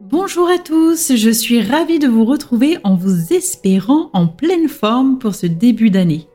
[0.00, 5.18] Bonjour à tous, je suis ravie de vous retrouver en vous espérant en pleine forme
[5.18, 6.28] pour ce début d'année.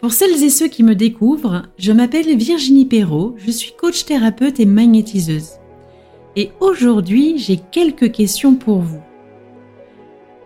[0.00, 4.60] Pour celles et ceux qui me découvrent, je m'appelle Virginie Perrault, je suis coach thérapeute
[4.60, 5.50] et magnétiseuse.
[6.36, 9.02] Et aujourd'hui, j'ai quelques questions pour vous.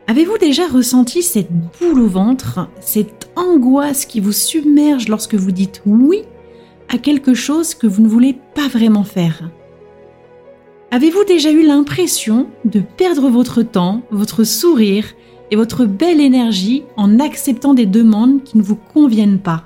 [0.09, 5.83] Avez-vous déjà ressenti cette boule au ventre, cette angoisse qui vous submerge lorsque vous dites
[5.87, 6.23] oui
[6.89, 9.51] à quelque chose que vous ne voulez pas vraiment faire?
[10.97, 15.05] Avez-vous déjà eu l'impression de perdre votre temps, votre sourire
[15.51, 19.65] et votre belle énergie en acceptant des demandes qui ne vous conviennent pas?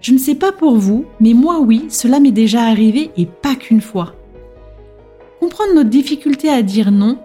[0.00, 3.54] Je ne sais pas pour vous, mais moi oui, cela m'est déjà arrivé et pas
[3.54, 4.16] qu'une fois.
[5.38, 7.16] Comprendre notre difficulté à dire non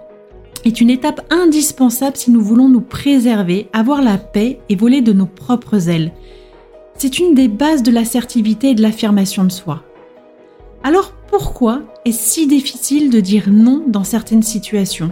[0.64, 5.14] est une étape indispensable si nous voulons nous préserver, avoir la paix et voler de
[5.14, 6.12] nos propres ailes.
[6.96, 9.82] C'est une des bases de l'assertivité et de l'affirmation de soi.
[10.84, 15.12] Alors pourquoi est-ce si difficile de dire non dans certaines situations?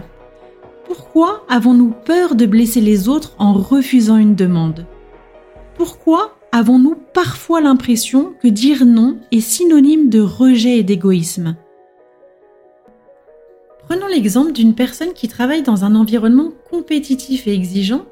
[0.86, 4.86] Pourquoi avons-nous peur de blesser les autres en refusant une demande?
[5.76, 11.56] Pourquoi avons-nous parfois l'impression que dire non est synonyme de rejet et d'égoïsme?
[13.86, 18.06] Prenons l'exemple d'une personne qui travaille dans un environnement compétitif et exigeant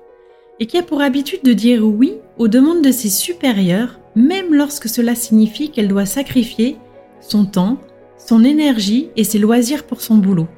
[0.60, 4.90] et qui a pour habitude de dire oui aux demandes de ses supérieurs, même lorsque
[4.90, 6.76] cela signifie qu'elle doit sacrifier
[7.22, 7.78] son temps,
[8.26, 10.48] son énergie et ses loisirs pour son boulot.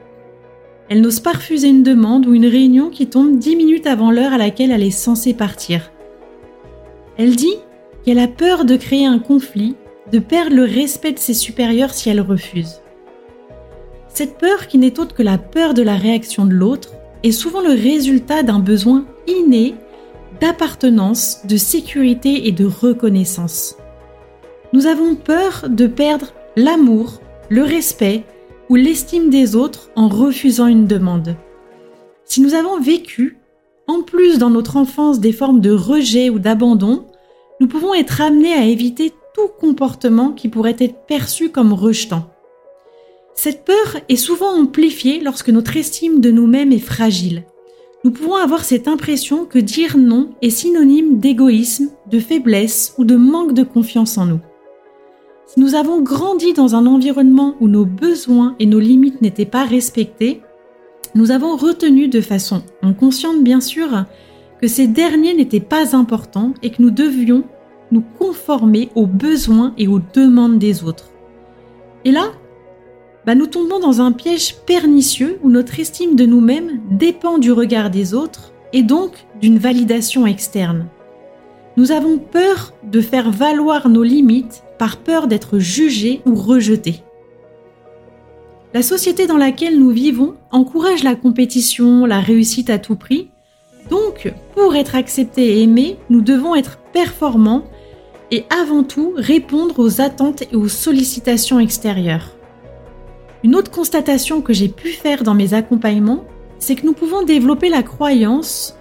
[0.88, 4.32] Elle n'ose pas refuser une demande ou une réunion qui tombe dix minutes avant l'heure
[4.32, 5.90] à laquelle elle est censée partir.
[7.16, 7.56] Elle dit
[8.04, 9.76] qu'elle a peur de créer un conflit,
[10.12, 12.80] de perdre le respect de ses supérieurs si elle refuse.
[14.08, 16.92] Cette peur, qui n'est autre que la peur de la réaction de l'autre,
[17.22, 19.74] est souvent le résultat d'un besoin inné
[20.40, 23.76] d'appartenance, de sécurité et de reconnaissance.
[24.72, 27.20] Nous avons peur de perdre l'amour,
[27.54, 28.24] le respect
[28.68, 31.36] ou l'estime des autres en refusant une demande.
[32.24, 33.38] Si nous avons vécu,
[33.86, 37.04] en plus dans notre enfance, des formes de rejet ou d'abandon,
[37.60, 42.28] nous pouvons être amenés à éviter tout comportement qui pourrait être perçu comme rejetant.
[43.36, 47.44] Cette peur est souvent amplifiée lorsque notre estime de nous-mêmes est fragile.
[48.02, 53.14] Nous pouvons avoir cette impression que dire non est synonyme d'égoïsme, de faiblesse ou de
[53.14, 54.40] manque de confiance en nous.
[55.56, 60.42] Nous avons grandi dans un environnement où nos besoins et nos limites n'étaient pas respectés,
[61.14, 64.04] nous avons retenu de façon inconsciente bien sûr
[64.60, 67.44] que ces derniers n'étaient pas importants et que nous devions
[67.92, 71.10] nous conformer aux besoins et aux demandes des autres.
[72.04, 72.32] Et là,
[73.24, 77.90] bah nous tombons dans un piège pernicieux où notre estime de nous-mêmes dépend du regard
[77.90, 80.88] des autres et donc d'une validation externe.
[81.76, 87.02] Nous avons peur de faire valoir nos limites par peur d'être jugés ou rejetés.
[88.74, 93.30] La société dans laquelle nous vivons encourage la compétition, la réussite à tout prix.
[93.88, 97.64] Donc, pour être acceptés et aimés, nous devons être performants
[98.30, 102.36] et avant tout répondre aux attentes et aux sollicitations extérieures.
[103.44, 106.24] Une autre constatation que j'ai pu faire dans mes accompagnements,
[106.58, 108.76] c'est que nous pouvons développer la croyance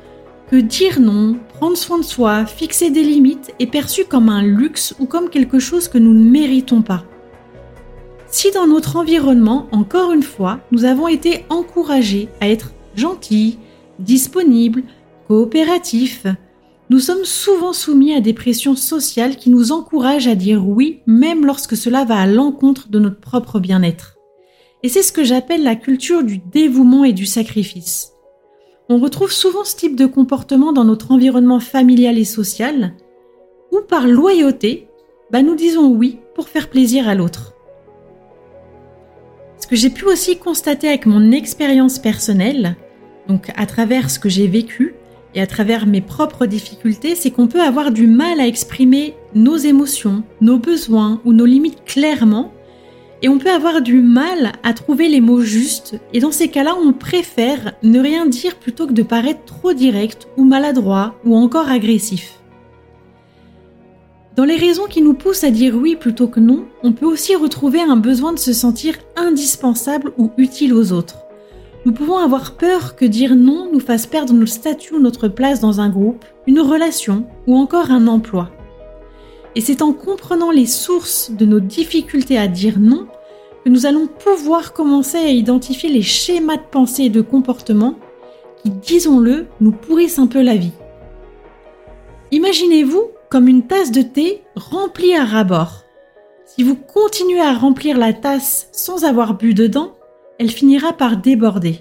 [0.50, 4.94] que dire non, prendre soin de soi, fixer des limites est perçu comme un luxe
[5.00, 7.06] ou comme quelque chose que nous ne méritons pas.
[8.28, 13.60] Si dans notre environnement, encore une fois, nous avons été encouragés à être gentils,
[13.98, 14.84] disponibles,
[15.30, 16.28] coopératifs,
[16.90, 21.46] nous sommes souvent soumis à des pressions sociales qui nous encouragent à dire oui même
[21.46, 24.18] lorsque cela va à l'encontre de notre propre bien-être.
[24.84, 28.10] Et c'est ce que j'appelle la culture du dévouement et du sacrifice.
[28.90, 32.94] On retrouve souvent ce type de comportement dans notre environnement familial et social,
[33.72, 34.88] où par loyauté,
[35.32, 37.54] bah nous disons oui pour faire plaisir à l'autre.
[39.58, 42.76] Ce que j'ai pu aussi constater avec mon expérience personnelle,
[43.30, 44.96] donc à travers ce que j'ai vécu
[45.34, 49.56] et à travers mes propres difficultés, c'est qu'on peut avoir du mal à exprimer nos
[49.56, 52.52] émotions, nos besoins ou nos limites clairement
[53.24, 56.76] et on peut avoir du mal à trouver les mots justes, et dans ces cas-là,
[56.76, 61.70] on préfère ne rien dire plutôt que de paraître trop direct ou maladroit ou encore
[61.70, 62.40] agressif.
[64.36, 67.36] Dans les raisons qui nous poussent à dire oui plutôt que non, on peut aussi
[67.36, 71.20] retrouver un besoin de se sentir indispensable ou utile aux autres.
[71.86, 75.62] Nous pouvons avoir peur que dire non nous fasse perdre notre statut ou notre place
[75.62, 78.50] dans un groupe, une relation ou encore un emploi.
[79.56, 83.08] Et c'est en comprenant les sources de nos difficultés à dire non
[83.64, 87.96] que nous allons pouvoir commencer à identifier les schémas de pensée et de comportement
[88.62, 90.74] qui, disons-le, nous pourrissent un peu la vie.
[92.32, 95.84] Imaginez-vous comme une tasse de thé remplie à ras-bord.
[96.46, 99.94] Si vous continuez à remplir la tasse sans avoir bu dedans,
[100.40, 101.80] elle finira par déborder.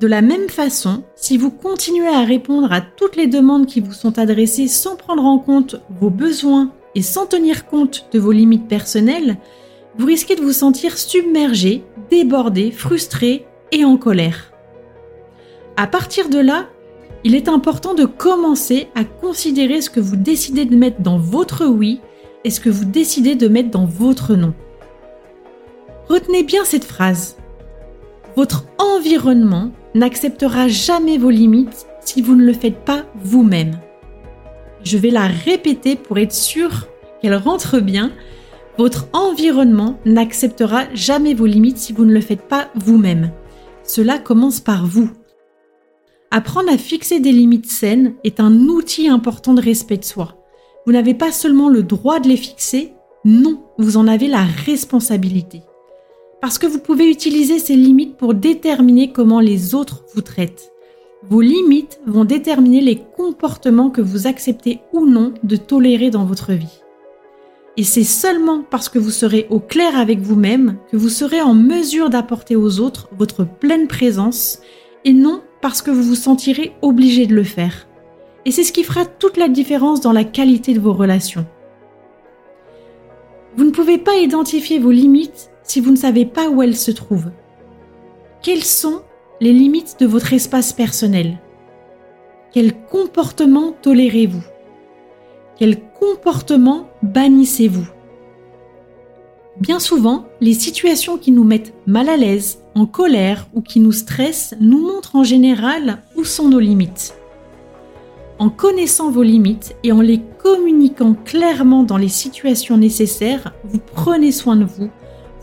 [0.00, 3.92] De la même façon, si vous continuez à répondre à toutes les demandes qui vous
[3.92, 8.68] sont adressées sans prendre en compte vos besoins et sans tenir compte de vos limites
[8.68, 9.36] personnelles,
[9.98, 14.52] vous risquez de vous sentir submergé, débordé, frustré et en colère.
[15.76, 16.66] À partir de là,
[17.24, 21.66] il est important de commencer à considérer ce que vous décidez de mettre dans votre
[21.66, 22.00] oui
[22.44, 24.54] et ce que vous décidez de mettre dans votre non.
[26.08, 27.36] Retenez bien cette phrase.
[28.36, 33.78] Votre environnement n'acceptera jamais vos limites si vous ne le faites pas vous-même.
[34.82, 36.86] Je vais la répéter pour être sûr
[37.20, 38.12] qu'elle rentre bien.
[38.78, 43.30] Votre environnement n'acceptera jamais vos limites si vous ne le faites pas vous-même.
[43.82, 45.10] Cela commence par vous.
[46.30, 50.36] Apprendre à fixer des limites saines est un outil important de respect de soi.
[50.86, 52.94] Vous n'avez pas seulement le droit de les fixer,
[53.24, 55.62] non, vous en avez la responsabilité.
[56.40, 60.72] Parce que vous pouvez utiliser ces limites pour déterminer comment les autres vous traitent.
[61.28, 66.54] Vos limites vont déterminer les comportements que vous acceptez ou non de tolérer dans votre
[66.54, 66.80] vie.
[67.76, 71.52] Et c'est seulement parce que vous serez au clair avec vous-même que vous serez en
[71.52, 74.60] mesure d'apporter aux autres votre pleine présence
[75.04, 77.86] et non parce que vous vous sentirez obligé de le faire.
[78.46, 81.46] Et c'est ce qui fera toute la différence dans la qualité de vos relations.
[83.56, 86.90] Vous ne pouvez pas identifier vos limites si vous ne savez pas où elles se
[86.90, 87.30] trouvent.
[88.42, 89.02] Quelles sont
[89.40, 91.38] les limites de votre espace personnel
[92.52, 94.44] Quel comportement tolérez-vous?
[95.58, 97.88] Quel comportement bannissez-vous?
[99.58, 103.92] Bien souvent, les situations qui nous mettent mal à l'aise, en colère ou qui nous
[103.92, 107.14] stressent nous montrent en général où sont nos limites.
[108.38, 114.32] En connaissant vos limites et en les communiquant clairement dans les situations nécessaires, vous prenez
[114.32, 114.90] soin de vous,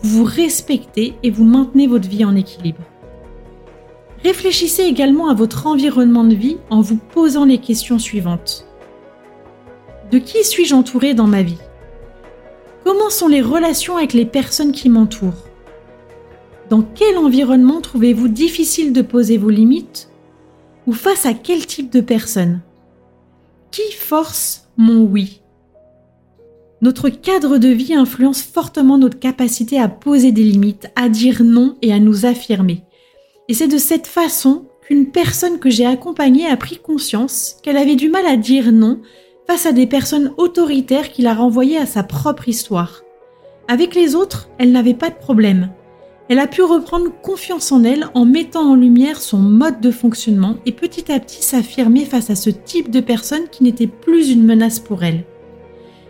[0.04, 2.82] vous vous respectez et vous maintenez votre vie en équilibre.
[4.24, 8.66] Réfléchissez également à votre environnement de vie en vous posant les questions suivantes.
[10.12, 11.60] De qui suis-je entouré dans ma vie?
[12.84, 15.46] Comment sont les relations avec les personnes qui m'entourent?
[16.70, 20.10] Dans quel environnement trouvez-vous difficile de poser vos limites?
[20.88, 22.62] Ou face à quel type de personne?
[23.72, 25.42] Qui force mon oui?
[26.82, 31.76] Notre cadre de vie influence fortement notre capacité à poser des limites, à dire non
[31.82, 32.84] et à nous affirmer.
[33.50, 37.96] Et c'est de cette façon qu'une personne que j'ai accompagnée a pris conscience qu'elle avait
[37.96, 39.02] du mal à dire non
[39.48, 43.04] face à des personnes autoritaires qui la renvoyaient à sa propre histoire.
[43.70, 45.72] Avec les autres, elle n'avait pas de problème.
[46.30, 50.58] Elle a pu reprendre confiance en elle en mettant en lumière son mode de fonctionnement
[50.66, 54.44] et petit à petit s'affirmer face à ce type de personne qui n'était plus une
[54.44, 55.24] menace pour elle.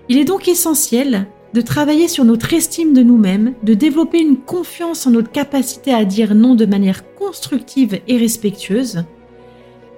[0.10, 5.07] Il est donc essentiel de travailler sur notre estime de nous-mêmes, de développer une confiance
[5.07, 9.03] en notre capacité à dire non de manière constructive et respectueuse,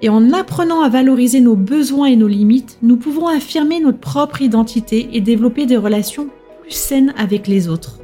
[0.02, 4.40] et en apprenant à valoriser nos besoins et nos limites, nous pouvons affirmer notre propre
[4.40, 6.28] identité et développer des relations
[6.62, 7.98] plus saines avec les autres.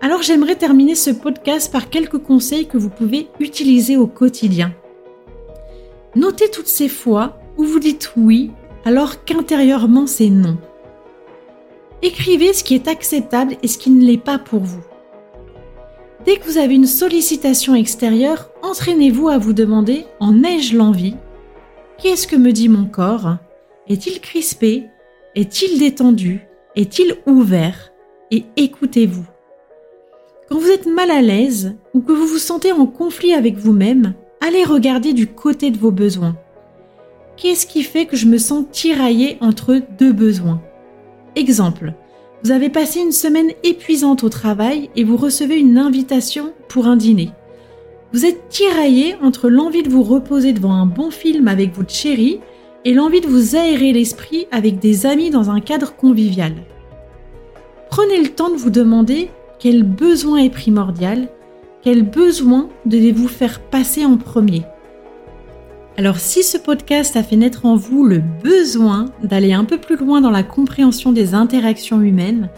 [0.00, 4.72] Alors j'aimerais terminer ce podcast par quelques conseils que vous pouvez utiliser au quotidien.
[6.16, 8.50] Notez toutes ces fois où vous dites oui
[8.84, 10.58] alors qu'intérieurement c'est non.
[12.04, 14.82] Écrivez ce qui est acceptable et ce qui ne l'est pas pour vous.
[16.26, 21.14] Dès que vous avez une sollicitation extérieure, entraînez-vous à vous demander en ai-je l'envie?
[21.98, 23.36] Qu'est-ce que me dit mon corps?
[23.88, 24.84] Est-il crispé?
[25.36, 26.46] Est-il détendu?
[26.74, 27.92] Est-il ouvert?
[28.32, 29.26] Et écoutez-vous.
[30.48, 34.14] Quand vous êtes mal à l'aise ou que vous vous sentez en conflit avec vous-même,
[34.40, 36.36] allez regarder du côté de vos besoins.
[37.36, 40.60] Qu'est-ce qui fait que je me sens tiraillé entre deux besoins?
[41.34, 41.94] Exemple,
[42.44, 46.96] vous avez passé une semaine épuisante au travail et vous recevez une invitation pour un
[46.96, 47.30] dîner.
[48.12, 52.40] Vous êtes tiraillé entre l'envie de vous reposer devant un bon film avec votre chérie
[52.84, 56.54] et l'envie de vous aérer l'esprit avec des amis dans un cadre convivial.
[57.90, 59.30] Prenez le temps de vous demander
[59.60, 61.28] quel besoin est primordial,
[61.82, 64.62] quel besoin devez-vous faire passer en premier.
[65.98, 69.96] Alors si ce podcast a fait naître en vous le besoin d'aller un peu plus
[69.96, 72.48] loin dans la compréhension des interactions humaines,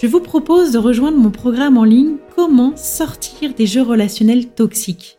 [0.00, 5.18] je vous propose de rejoindre mon programme en ligne Comment sortir des jeux relationnels toxiques.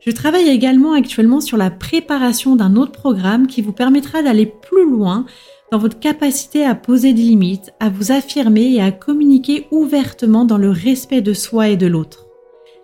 [0.00, 4.88] Je travaille également actuellement sur la préparation d'un autre programme qui vous permettra d'aller plus
[4.88, 5.26] loin
[5.72, 10.58] dans votre capacité à poser des limites, à vous affirmer et à communiquer ouvertement dans
[10.58, 12.23] le respect de soi et de l'autre.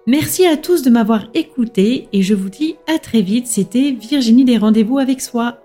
[0.07, 3.47] Merci à tous de m'avoir écouté et je vous dis à très vite.
[3.47, 5.59] C'était Virginie des rendez-vous avec soi.